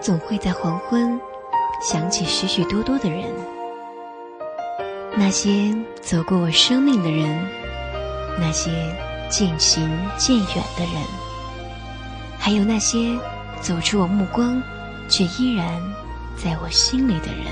[0.00, 1.20] 总会在黄昏
[1.80, 3.24] 想起许许多多的人，
[5.16, 7.46] 那些走过我生命的人，
[8.38, 8.70] 那些
[9.30, 10.46] 渐行渐远
[10.76, 11.02] 的人，
[12.38, 13.16] 还有那些
[13.60, 14.60] 走出我目光
[15.08, 15.80] 却依然
[16.36, 17.46] 在我心里的人。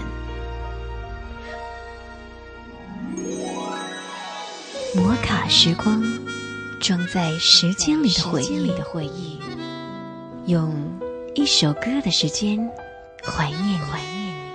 [4.96, 6.02] 摩卡时光，
[6.80, 9.40] 装在时间里的回忆，
[10.46, 10.74] 用
[11.34, 12.58] 一首歌的时间
[13.22, 14.50] 怀念怀念你。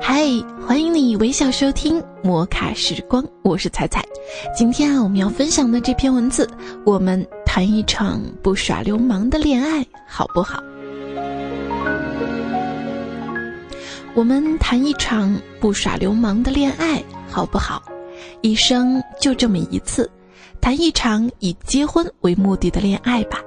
[0.00, 0.24] 嗨，
[0.66, 4.02] 欢迎你微笑收听摩卡时光，我是彩彩。
[4.56, 6.48] 今天啊，我们要分享的这篇文字，
[6.84, 10.62] 我们谈一场不耍流氓的恋爱，好不好？
[14.14, 17.82] 我们谈一场不耍流氓的恋爱，好不好？
[18.40, 20.10] 一生就这么一次，
[20.60, 23.38] 谈一场以结婚为目的的恋爱吧。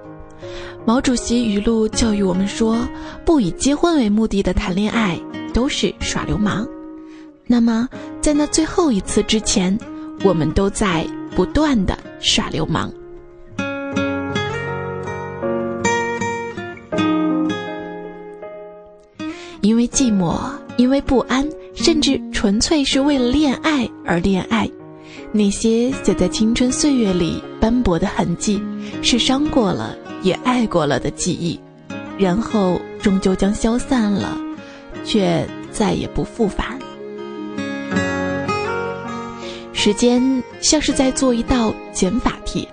[0.86, 2.78] 毛主席语录教育我们说，
[3.24, 5.20] 不以结婚为目的的谈恋爱
[5.54, 6.68] 都是耍流氓。
[7.46, 7.88] 那么，
[8.22, 9.78] 在那最后一次之前，
[10.24, 12.92] 我们都在不断的耍流氓。
[19.62, 20.40] 因为寂寞，
[20.78, 24.68] 因为不安，甚至纯粹是为了恋爱而恋爱。
[25.34, 28.62] 那些写在青春岁月里斑驳的痕迹，
[29.02, 31.60] 是伤过了也爱过了的记忆，
[32.18, 34.38] 然后终究将消散了，
[35.06, 36.78] 却再也不复返。
[39.74, 42.68] 时间像是在做一道减法题，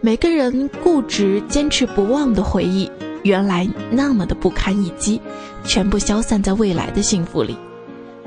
[0.00, 2.90] 每个人固执坚持不忘的回忆。
[3.24, 5.20] 原来那么的不堪一击，
[5.64, 7.56] 全部消散在未来的幸福里。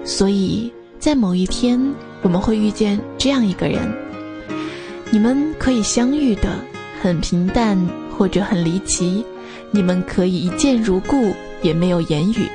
[0.03, 1.79] 所以在某一天，
[2.27, 3.89] 我们会遇见这样一个人，
[5.09, 6.49] 你们可以相遇的
[7.01, 7.79] 很平淡
[8.11, 9.25] 或者很离奇，
[9.71, 12.49] 你们可以一见如故，也没有言语。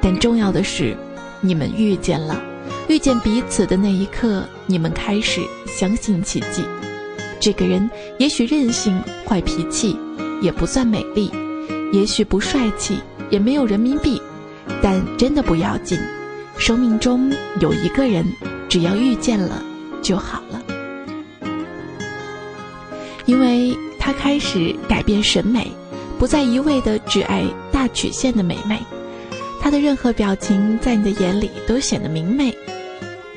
[0.00, 0.96] 但重要的是，
[1.42, 2.42] 你们遇见了，
[2.88, 6.64] 遇见彼此的那一刻，你们开始相信奇迹。
[7.38, 9.94] 这个人也许任性、坏脾气，
[10.40, 11.30] 也不算美丽。
[11.92, 12.96] 也许不帅气，
[13.28, 14.18] 也没有人民币，
[14.80, 15.98] 但真的不要紧。
[16.56, 18.24] 生命中有一个人，
[18.70, 19.60] 只要遇见了
[20.00, 20.62] 就好了，
[23.26, 25.66] 因为他开始改变审美，
[26.20, 28.78] 不再一味的只爱大曲线的美眉。
[29.60, 32.56] 他的任何表情在你的眼里都显得明媚，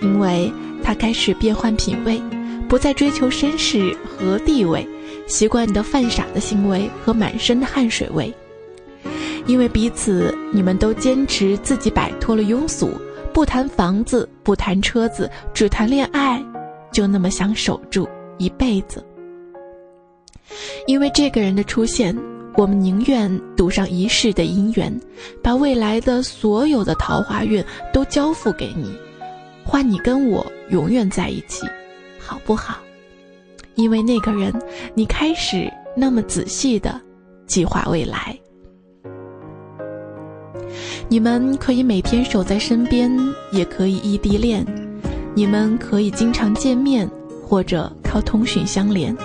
[0.02, 2.22] 因为他开始变换品味，
[2.70, 4.88] 不再追求绅士和地位，
[5.26, 8.32] 习惯你的犯傻的行为和满身的汗水味。
[9.48, 12.92] 因为彼此，你们都坚持自己摆脱了庸俗，
[13.34, 16.44] 不谈房子，不谈车子，只谈恋爱，
[16.92, 18.08] 就那么想守住
[18.38, 19.04] 一辈子。
[20.86, 22.16] 因为这个人的出现，
[22.56, 24.96] 我们宁愿赌上一世的姻缘，
[25.42, 28.96] 把未来的所有的桃花运都交付给你，
[29.66, 31.66] 换你跟我永远在一起，
[32.20, 32.78] 好不好？
[33.74, 34.54] 因为那个人，
[34.94, 35.68] 你开始
[35.98, 37.02] 那么仔细的
[37.48, 38.38] 计划未来。
[41.10, 43.12] 你们可以每天守在身边，
[43.52, 44.64] 也可以异地恋；
[45.36, 47.10] 你们可以经常见面，
[47.46, 49.16] 或者靠通讯相连。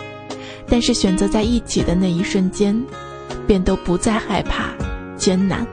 [0.68, 2.78] 但是选择在一起的那一瞬间，
[3.46, 4.72] 便都不再害怕
[5.16, 5.66] 艰难。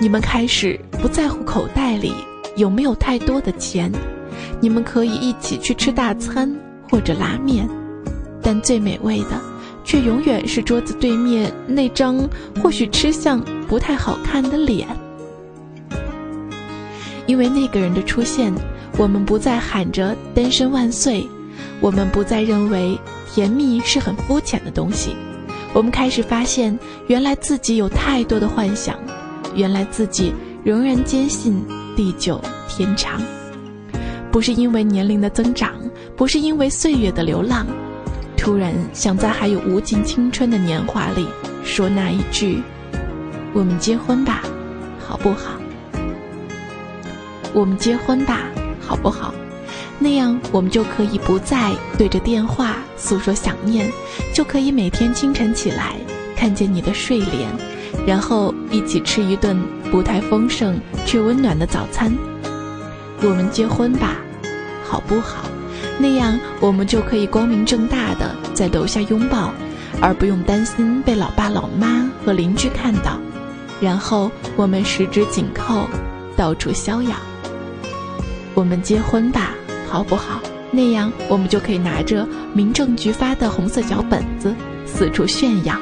[0.00, 2.12] 你们开始不在乎口袋里
[2.56, 3.90] 有没有太多的钱，
[4.60, 6.54] 你们可以一起去吃大餐
[6.88, 7.68] 或者拉面，
[8.40, 9.40] 但最美味的。
[9.84, 12.16] 却永远是桌子对面那张
[12.62, 14.86] 或许吃相不太好看的脸。
[17.24, 18.52] 因为那个人的出现，
[18.98, 21.26] 我们不再喊着“单身万岁”，
[21.80, 22.98] 我们不再认为
[23.32, 25.16] 甜蜜是很肤浅的东西。
[25.72, 28.94] 我们开始发现，原来自己有太多的幻想，
[29.54, 31.64] 原来自己仍然坚信
[31.96, 33.22] 地久天长。
[34.30, 35.72] 不是因为年龄的增长，
[36.14, 37.66] 不是因为岁月的流浪。
[38.36, 41.26] 突然想在还有无尽青春的年华里
[41.64, 42.60] 说那一句
[43.52, 44.42] ：“我们结婚吧，
[44.98, 45.60] 好不好？”
[47.54, 48.44] 我们结婚吧，
[48.80, 49.34] 好不好？
[49.98, 53.92] 那样我们就可以不再对着电话诉说想念，
[54.32, 55.94] 就可以每天清晨起来
[56.34, 57.48] 看见你的睡脸，
[58.06, 59.56] 然后一起吃一顿
[59.90, 62.10] 不太丰盛却温暖的早餐。
[63.20, 64.16] 我们结婚吧，
[64.82, 65.44] 好不好？
[65.98, 69.52] 那样，我们就可以光明正大的在楼下拥抱，
[70.00, 73.20] 而不用担心被老爸老妈和邻居看到。
[73.82, 75.88] 然后，我们十指紧扣，
[76.36, 77.16] 到处逍遥。
[78.54, 79.50] 我们结婚吧，
[79.90, 80.40] 好不好？
[80.70, 84.54] 那样我们就可以拿着民政局发的红色小本子
[84.86, 85.76] 四处炫耀。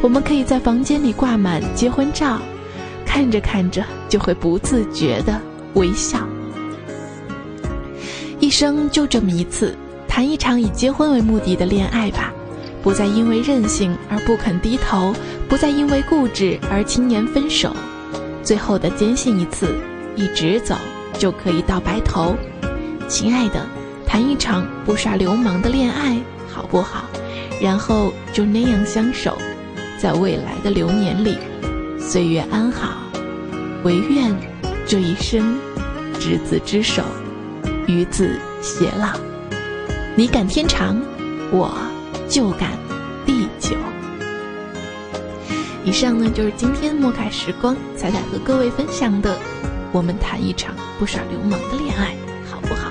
[0.00, 2.40] 我们可以在房间里挂满结婚照，
[3.04, 5.38] 看着看着就会不自觉的
[5.74, 6.26] 微笑。
[8.40, 9.76] 一生就这么一次，
[10.08, 12.32] 谈一场以结婚为目的的恋爱吧，
[12.82, 15.14] 不再因为任性而不肯低头，
[15.48, 17.74] 不再因为固执而轻言分手。
[18.42, 19.74] 最后的坚信一次，
[20.16, 20.74] 一直走
[21.18, 22.36] 就可以到白头。
[23.08, 23.64] 亲爱的，
[24.06, 26.18] 谈一场不耍流氓的恋爱
[26.50, 27.04] 好不好？
[27.60, 29.38] 然后就那样相守。
[29.98, 31.38] 在未来的流年里，
[32.00, 33.04] 岁月安好，
[33.84, 34.34] 唯愿
[34.84, 35.56] 这一生
[36.18, 37.04] 执子之手，
[37.86, 39.16] 与子偕老。
[40.16, 41.00] 你赶天长，
[41.52, 41.72] 我
[42.32, 42.70] 就赶
[43.26, 43.76] 地久。
[45.84, 49.38] 以上呢就是今天莫卡时光彩彩和各位分享的，
[49.92, 52.16] 我们谈一场不耍流氓的恋爱，
[52.50, 52.90] 好不好？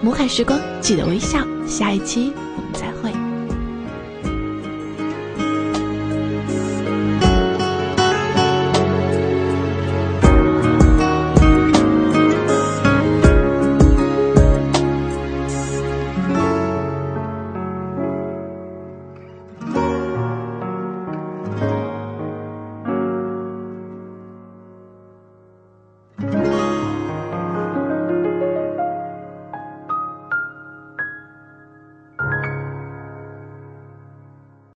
[0.00, 1.46] 摩卡时光，记得微笑。
[1.66, 2.91] 下一期我们再。